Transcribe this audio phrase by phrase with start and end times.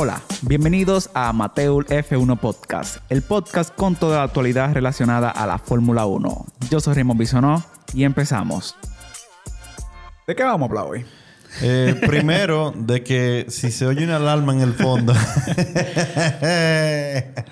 [0.00, 5.58] Hola, bienvenidos a Mateul F1 Podcast, el podcast con toda la actualidad relacionada a la
[5.58, 6.46] Fórmula 1.
[6.70, 8.76] Yo soy Raymond Bisonó y empezamos.
[10.24, 11.04] ¿De qué vamos a hablar hoy?
[11.62, 15.12] Eh, primero, de que si se oye una alarma en el fondo.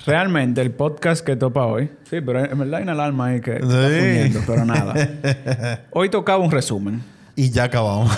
[0.06, 1.90] Realmente, el podcast que topa hoy.
[2.08, 3.96] Sí, pero en verdad hay una alarma ahí que está Sí.
[3.98, 5.80] poniendo, pero nada.
[5.90, 7.02] Hoy tocaba un resumen.
[7.34, 8.16] y ya acabamos.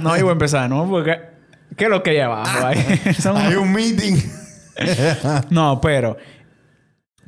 [0.00, 0.88] No iba a empezar, ¿no?
[0.88, 1.35] Porque,
[1.76, 2.66] ¿qué es lo que hay abajo?
[2.66, 3.00] Ahí?
[3.18, 4.16] Son- Hay un meeting.
[5.50, 6.18] No, pero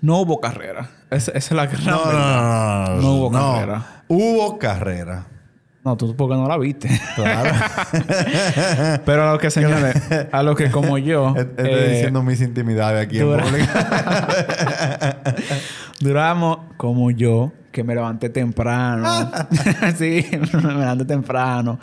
[0.03, 0.91] no hubo carrera.
[1.11, 2.89] Esa, esa es la gran No, no, verdad.
[2.89, 3.01] no, no.
[3.01, 3.85] No hubo carrera.
[4.09, 5.27] Hubo carrera.
[5.85, 6.91] No, tú porque no la viste.
[7.15, 7.51] Claro.
[9.07, 9.95] Pero a lo que señores,
[10.31, 13.73] a lo que como yo, Estoy eh, diciendo mis intimidades aquí en público.
[16.01, 19.31] duramos como yo, que me levanté temprano.
[19.97, 21.79] sí, me levanté temprano.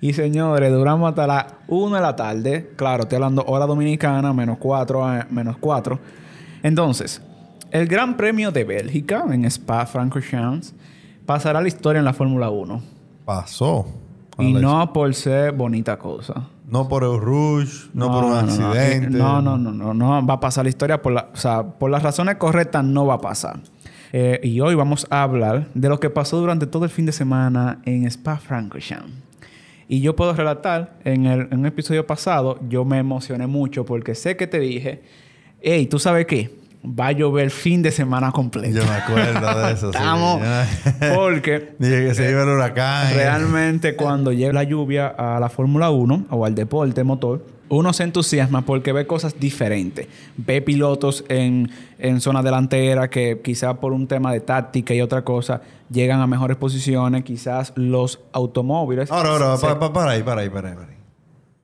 [0.00, 2.70] Y señores, duramos hasta las 1 de la tarde.
[2.76, 5.98] Claro, estoy hablando hora dominicana, menos 4, menos 4.
[6.62, 7.20] Entonces,
[7.70, 10.74] el Gran Premio de Bélgica en Spa-Francorchamps
[11.26, 12.82] pasará a la historia en la Fórmula 1.
[13.24, 13.86] Pasó.
[14.38, 16.48] Y no por ser bonita cosa.
[16.66, 19.10] No por el rush, no, por un accidente.
[19.10, 21.90] No, no, no, no, no va a pasar la historia por la, o sea, por
[21.90, 23.60] las razones correctas no va a pasar.
[24.12, 27.12] Eh, y hoy vamos a hablar de lo que pasó durante todo el fin de
[27.12, 29.29] semana en Spa-Francorchamps.
[29.92, 34.14] Y yo puedo relatar, en el, en un episodio pasado, yo me emocioné mucho porque
[34.14, 35.02] sé que te dije,
[35.62, 36.48] hey, ¿tú sabes qué?
[36.86, 38.78] Va a llover fin de semana completo.
[38.78, 39.86] Yo me acuerdo de eso.
[39.92, 39.98] sí.
[39.98, 40.40] Estamos,
[41.16, 43.14] porque Dije que se iba el huracán.
[43.14, 48.02] Realmente cuando llega la lluvia a la Fórmula 1 o al deporte motor, uno se
[48.02, 50.06] entusiasma porque ve cosas diferentes.
[50.36, 55.22] Ve pilotos en, en zona delantera que quizás por un tema de táctica y otra
[55.22, 57.24] cosa llegan a mejores posiciones.
[57.24, 59.10] Quizás los automóviles...
[59.10, 60.74] Ahora, ahora, se- pa- pa- para ahí, para ahí, para ahí.
[60.74, 60.96] Para ahí.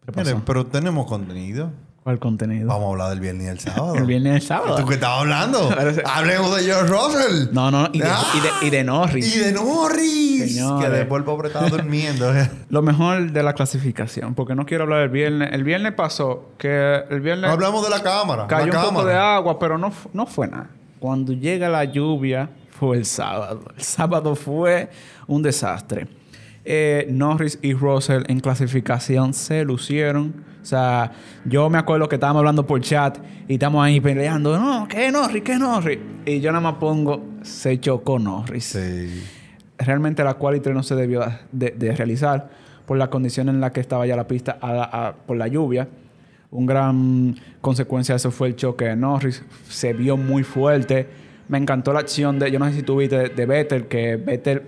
[0.07, 0.31] ¿Qué pasó?
[0.31, 1.71] Miren, pero tenemos contenido.
[2.07, 2.69] ¿Cuál contenido?
[2.69, 3.97] Vamos a hablar del viernes y el sábado.
[3.97, 4.77] El viernes y el sábado.
[4.77, 5.69] ¿Tú qué estabas hablando?
[6.05, 7.49] Hablemos de George Russell.
[7.51, 9.35] No, no, y de, Ah, y de- y de Norris.
[9.35, 10.55] Y de Norris.
[10.55, 10.85] Señores.
[10.89, 12.33] Que después el pobre estaba durmiendo.
[12.71, 15.51] Lo mejor de la clasificación, porque no quiero hablar del viernes.
[15.53, 17.49] El viernes pasó que el viernes...
[17.49, 18.47] No hablamos de la cámara.
[18.47, 20.69] Cayó la un poco de agua, pero no, no fue nada.
[21.01, 22.49] Cuando llega la lluvia,
[22.79, 23.63] fue el sábado.
[23.77, 24.91] El sábado fue
[25.27, 26.07] un desastre.
[26.69, 30.35] Eh, Norris y Russell en clasificación se lucieron.
[30.61, 31.13] O sea,
[31.45, 34.59] yo me acuerdo que estábamos hablando por chat y estamos ahí peleando.
[34.59, 35.45] No, ¿qué Norris?
[35.45, 35.99] ¿Qué Norris?
[36.25, 39.23] Y yo nada más pongo, se chocó Norris Sí.
[39.79, 42.51] realmente la quali no se debió de, de realizar
[42.85, 45.47] por la condición en la que estaba ya la pista a la- a- por la
[45.47, 45.87] lluvia.
[46.51, 49.45] Un gran consecuencia de eso fue el choque de Norris.
[49.69, 51.07] Se vio muy fuerte.
[51.49, 54.17] Me encantó la acción de, yo no sé si tú viste, de, de Vettel, que
[54.17, 54.63] Vettel,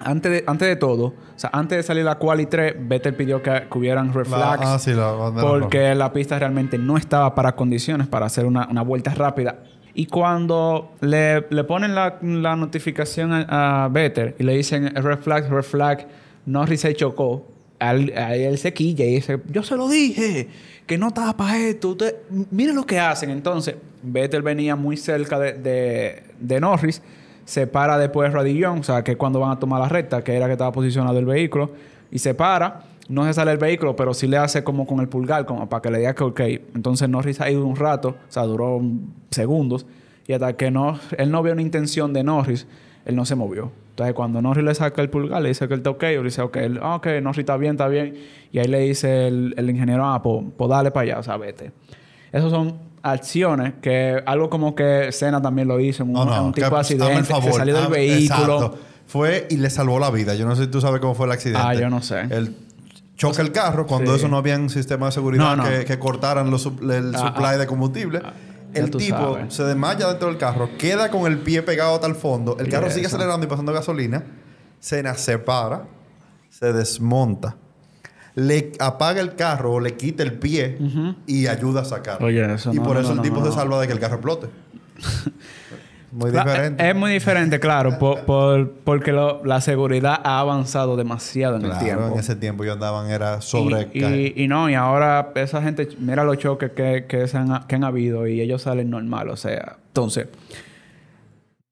[0.00, 3.42] antes de, antes de todo, o sea, antes de salir la quali 3, Vettel pidió
[3.42, 4.62] que, que hubieran red La- flags.
[4.66, 8.66] ah, sí, la bandera Porque la pista realmente no estaba para condiciones para hacer una,
[8.70, 9.58] una vuelta rápida.
[9.94, 15.18] Y cuando le, le ponen la, la notificación a, a Vettel y le dicen red
[15.18, 16.06] flag, red flag,
[16.46, 17.46] Norris se chocó,
[17.80, 20.48] al- a él se quilla y dice, yo se lo dije,
[20.86, 21.88] que no estaba para esto.
[21.90, 22.14] Usted,
[22.50, 23.30] miren lo que hacen.
[23.30, 27.02] Entonces, Vettel venía muy cerca de, de, de Norris,
[27.48, 30.22] se para después de Radillon, o sea, que es cuando van a tomar la recta,
[30.22, 31.70] que era que estaba posicionado el vehículo,
[32.10, 35.08] y se para, no se sale el vehículo, pero sí le hace como con el
[35.08, 36.40] pulgar, como para que le diga que ok.
[36.74, 38.82] Entonces Norris ha ido un rato, o sea, duró
[39.30, 39.86] segundos,
[40.26, 42.66] y hasta que no, él no vio una intención de Norris,
[43.06, 43.72] él no se movió.
[43.92, 46.22] Entonces cuando Norris le saca el pulgar, le dice que él está ok, o le
[46.24, 48.14] dice ok, él, ah, ok, Norris está bien, está bien,
[48.52, 51.38] y ahí le dice el, el ingeniero, ah, pues pues dale para allá, o sea,
[51.38, 51.72] vete.
[52.30, 56.28] Esas son acciones que algo como que Senna también lo hizo en un, No, en
[56.28, 56.44] no.
[56.46, 58.56] un tipo de el accidente, se favor, salió del vehículo.
[58.56, 58.78] exacto.
[59.06, 60.34] Fue y le salvó la vida.
[60.34, 61.62] Yo no sé si tú sabes cómo fue el accidente.
[61.64, 62.20] Ah, yo no sé.
[62.30, 62.54] Él
[63.16, 64.18] choca el carro cuando Sí.
[64.18, 65.64] eso no había un sistema de seguridad No.
[65.64, 67.58] Que, que cortaran los el Ah, supply ah.
[67.58, 68.20] de combustible.
[68.24, 68.32] Ah,
[68.74, 69.54] el tipo sabes.
[69.54, 72.58] se desmaya dentro del carro, queda con el pie pegado hasta el fondo.
[72.60, 73.16] El carro sigue eso.
[73.16, 74.22] acelerando y pasando gasolina.
[74.78, 75.84] Cena se para,
[76.50, 77.56] se desmonta,
[78.38, 80.78] le apaga el carro o le quita el pie
[81.26, 82.22] y ayuda a sacar.
[82.22, 83.86] Oye, eso y no, por no, eso no, el no, tipo no, se salva de
[83.88, 84.46] que el carro explote.
[86.10, 86.88] Muy diferente.
[86.88, 91.76] Es muy diferente, claro, por, por- porque lo- la seguridad ha avanzado demasiado en el
[91.78, 92.06] tiempo.
[92.14, 93.88] en ese tiempo yo andaban era sobre...
[93.92, 97.66] y, y, y no, y ahora esa gente, mira los choques que, que, se han,
[97.66, 99.76] que han habido y ellos salen normal, o sea.
[99.88, 100.28] Entonces,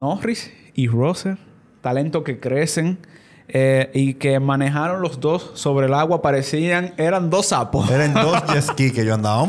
[0.02, 1.36] Norris y Russell,
[1.80, 2.98] talento que crecen.
[3.48, 7.90] Eh, y que manejaron los dos sobre el agua, parecían, eran dos sapos.
[7.90, 9.46] Eran dos jet ski que yo andaba.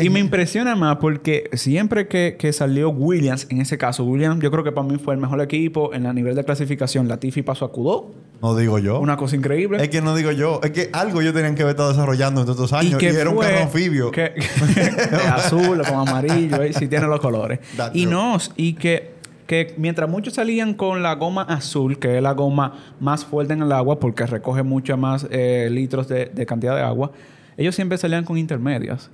[0.00, 4.50] Y me impresiona más porque siempre que, que, salió Williams, en ese caso, Williams, yo
[4.50, 7.08] creo que para mí fue el mejor equipo en la nivel de clasificación.
[7.08, 8.04] Latifi pasó a Q2.
[8.40, 8.98] No digo yo.
[8.98, 9.80] Una cosa increíble.
[9.80, 10.60] Es que no digo yo.
[10.64, 13.00] Es que algo yo tenían que haber estado desarrollando en estos años.
[13.00, 14.10] Y, era un carro anfibio.
[14.10, 14.34] Que,
[15.32, 17.60] azul, con amarillo, si tiene los colores.
[17.92, 19.12] y no, y que
[19.52, 23.60] que mientras muchos salían con la goma azul, que es la goma más fuerte en
[23.60, 27.12] el agua porque recoge mucho más eh, litros de, cantidad de agua,
[27.58, 29.10] ellos siempre salían con intermedias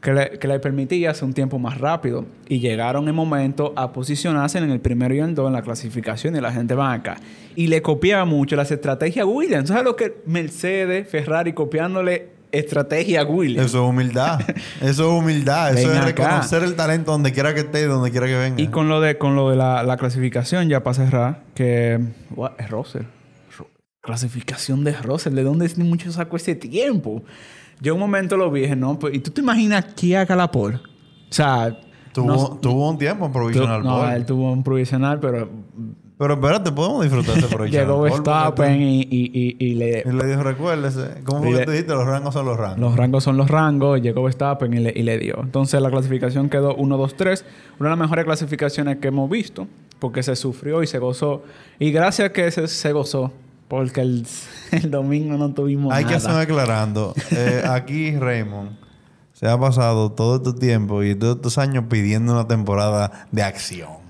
[0.00, 2.24] que le, que permitía hacer un tiempo más rápido.
[2.48, 6.36] Y llegaron en momento a posicionarse en el primero y el dos en la clasificación
[6.36, 7.18] y la gente va acá.
[7.54, 9.68] Y le copiaba mucho las estrategias Williams.
[9.68, 13.66] ¿Sabes lo que Mercedes, Ferrari copiándole estrategia Williams?
[13.66, 14.40] Eso es humildad.
[14.80, 15.76] Eso es humildad.
[15.76, 18.60] Eso es reconocer el talento donde quiera que esté y donde quiera que venga.
[18.60, 21.98] Y con lo de, con lo de la, la clasificación, ya para cerrar, que
[22.58, 23.02] es Russell.
[24.00, 25.34] Clasificación de Russell.
[25.34, 27.22] ¿De dónde mucho sacó ese tiempo?
[27.80, 30.74] Yo un momento lo vi no, pues, ¿y tú te imaginas qué haga la Paul?
[30.74, 30.80] O
[31.32, 31.78] sea...
[32.12, 33.82] Tuvo, tuvo un tiempo en provisional.
[33.82, 35.48] no, él tuvo un provisional, pero...
[36.22, 37.88] Pero espérate, podemos disfrutar ese provisional.
[37.88, 40.04] Llegó Verstappen y, y, y, le...
[40.06, 41.22] Y le dijo, recuérdese.
[41.24, 41.92] ¿Cómo fue que tú dijiste?
[41.94, 42.78] Los rangos son los rangos.
[42.78, 44.00] Los rangos son los rangos.
[44.00, 45.40] Llegó Verstappen y le, y le dio.
[45.42, 47.44] Entonces la clasificación quedó 1, 2, 3.
[47.80, 49.66] Una de las mejores clasificaciones que hemos visto.
[49.98, 51.42] Porque se sufrió y se gozó.
[51.80, 53.32] Y gracias a que se, se gozó
[53.66, 54.24] porque el,
[54.70, 56.12] el domingo no tuvimos Hay nada.
[56.12, 57.14] que estar aclarando.
[57.32, 58.76] Eh, aquí Raymond
[59.32, 64.01] se ha pasado todo este tiempo y todos estos años pidiendo una temporada de acción.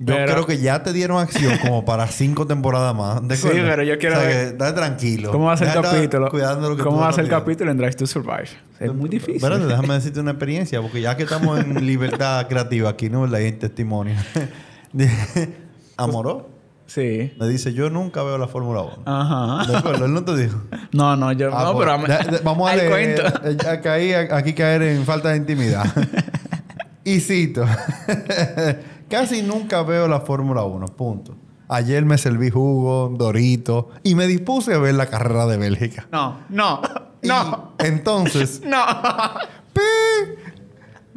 [0.00, 3.26] Yo Pero- creo que ya te dieron acción como para cinco temporadas más.
[3.26, 5.32] ¿De Sí, pero yo quiero O sea, ver- que date tranquilo.
[5.32, 6.28] ¿Cómo va a ser el capítulo?
[6.30, 8.48] Cuidando lo que ¿Cómo va a ser el capítulo en Drive to Survive?
[8.78, 9.36] Es muy difícil.
[9.36, 13.24] Espérate, déjame decirte una experiencia, porque ya que estamos en libertad creativa aquí, ¿no?
[13.36, 14.14] En testimonio.
[15.96, 16.56] Amoró
[16.86, 17.34] Sí.
[17.38, 19.02] me dice, yo nunca veo la Fórmula 1.
[19.04, 19.70] Ajá.
[19.70, 20.06] ¿De acuerdo?
[20.06, 20.62] Él no te dijo.
[20.92, 21.50] No, no, yo...
[21.52, 22.06] Ah, no, pues, pero...
[22.06, 23.20] ya- vamos a leer.
[23.44, 25.84] eh, aquí caer en falta de intimidad.
[27.04, 27.66] y cito.
[29.08, 30.86] Casi nunca veo la Fórmula 1.
[30.88, 31.34] Punto.
[31.68, 36.08] Ayer me serví jugo, dorito y me dispuse a ver la carrera de Bélgica.
[36.10, 36.80] No, no,
[37.22, 38.78] Y no, entonces, no.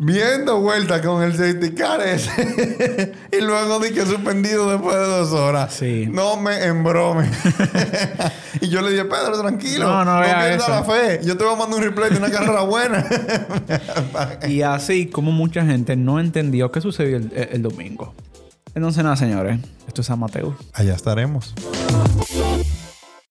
[0.02, 3.14] Viendo vuelta con el safety car ese.
[3.32, 5.74] y luego di que suspendido después de dos horas.
[5.74, 6.08] Sí.
[6.12, 7.30] No me embrome.
[8.62, 9.88] y yo le dije, Pedro, tranquilo.
[9.88, 11.22] No, no vea pierdas la fe.
[11.24, 13.06] Yo te voy a mandar un replay de una carrera buena.
[14.48, 18.14] Y así como mucha gente no entendió qué sucedió el, el domingo.
[18.74, 19.60] Entonces, nada, señores.
[19.88, 20.54] Esto es amateur.
[20.74, 21.54] Allá estaremos.